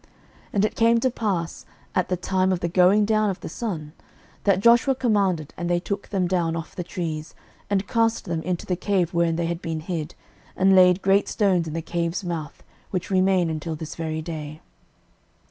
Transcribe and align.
06:010:027 0.01 0.09
And 0.53 0.65
it 0.65 0.75
came 0.75 0.99
to 0.99 1.11
pass 1.11 1.65
at 1.93 2.09
the 2.09 2.17
time 2.17 2.51
of 2.51 2.61
the 2.61 2.67
going 2.67 3.05
down 3.05 3.29
of 3.29 3.39
the 3.41 3.47
sun, 3.47 3.93
that 4.45 4.59
Joshua 4.59 4.95
commanded, 4.95 5.53
and 5.57 5.69
they 5.69 5.79
took 5.79 6.09
them 6.09 6.25
down 6.27 6.55
off 6.55 6.75
the 6.75 6.83
trees, 6.83 7.35
and 7.69 7.87
cast 7.87 8.25
them 8.25 8.41
into 8.41 8.65
the 8.65 8.75
cave 8.75 9.13
wherein 9.13 9.35
they 9.35 9.45
had 9.45 9.61
been 9.61 9.79
hid, 9.81 10.15
and 10.57 10.75
laid 10.75 11.03
great 11.03 11.27
stones 11.27 11.67
in 11.67 11.75
the 11.75 11.83
cave's 11.83 12.23
mouth, 12.23 12.63
which 12.89 13.11
remain 13.11 13.47
until 13.47 13.75
this 13.75 13.93
very 13.93 14.23
day. 14.23 14.59